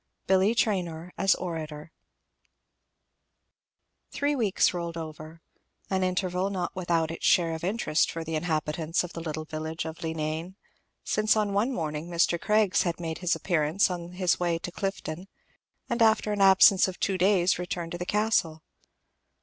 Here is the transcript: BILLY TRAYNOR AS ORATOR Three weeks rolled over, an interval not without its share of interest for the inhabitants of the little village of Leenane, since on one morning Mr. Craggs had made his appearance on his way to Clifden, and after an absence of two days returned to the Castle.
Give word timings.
BILLY 0.25 0.55
TRAYNOR 0.55 1.13
AS 1.15 1.35
ORATOR 1.35 1.91
Three 4.11 4.35
weeks 4.35 4.73
rolled 4.73 4.97
over, 4.97 5.41
an 5.91 6.01
interval 6.01 6.49
not 6.49 6.75
without 6.75 7.11
its 7.11 7.23
share 7.27 7.53
of 7.53 7.63
interest 7.63 8.09
for 8.09 8.23
the 8.23 8.33
inhabitants 8.33 9.03
of 9.03 9.13
the 9.13 9.21
little 9.21 9.45
village 9.45 9.85
of 9.85 10.01
Leenane, 10.03 10.55
since 11.03 11.35
on 11.35 11.53
one 11.53 11.71
morning 11.71 12.07
Mr. 12.09 12.41
Craggs 12.41 12.81
had 12.81 12.99
made 12.99 13.19
his 13.19 13.35
appearance 13.35 13.91
on 13.91 14.13
his 14.13 14.39
way 14.39 14.57
to 14.57 14.71
Clifden, 14.71 15.27
and 15.87 16.01
after 16.01 16.31
an 16.31 16.41
absence 16.41 16.87
of 16.87 16.99
two 16.99 17.19
days 17.19 17.59
returned 17.59 17.91
to 17.91 17.99
the 17.99 18.03
Castle. 18.07 18.63